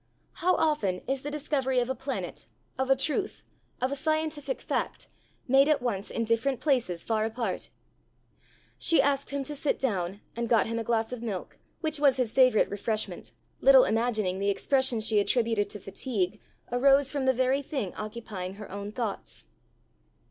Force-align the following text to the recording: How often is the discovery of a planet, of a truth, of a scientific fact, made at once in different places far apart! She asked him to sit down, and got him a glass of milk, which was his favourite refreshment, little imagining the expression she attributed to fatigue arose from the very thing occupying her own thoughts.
How 0.33 0.55
often 0.55 1.01
is 1.07 1.21
the 1.21 1.29
discovery 1.29 1.77
of 1.79 1.87
a 1.87 1.93
planet, 1.93 2.47
of 2.75 2.89
a 2.89 2.95
truth, 2.95 3.43
of 3.79 3.91
a 3.91 3.95
scientific 3.95 4.59
fact, 4.59 5.07
made 5.47 5.67
at 5.67 5.79
once 5.79 6.09
in 6.09 6.23
different 6.23 6.59
places 6.59 7.05
far 7.05 7.23
apart! 7.23 7.69
She 8.79 8.99
asked 8.99 9.29
him 9.29 9.43
to 9.43 9.55
sit 9.55 9.77
down, 9.77 10.21
and 10.35 10.49
got 10.49 10.65
him 10.65 10.79
a 10.79 10.83
glass 10.83 11.13
of 11.13 11.21
milk, 11.21 11.59
which 11.81 11.99
was 11.99 12.17
his 12.17 12.33
favourite 12.33 12.71
refreshment, 12.71 13.31
little 13.59 13.83
imagining 13.83 14.39
the 14.39 14.49
expression 14.49 15.01
she 15.01 15.19
attributed 15.19 15.69
to 15.69 15.79
fatigue 15.79 16.41
arose 16.71 17.11
from 17.11 17.25
the 17.25 17.31
very 17.31 17.61
thing 17.61 17.93
occupying 17.93 18.55
her 18.55 18.71
own 18.71 18.91
thoughts. 18.91 19.49